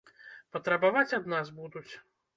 [0.55, 1.89] Патрабаваць ад нас будуць.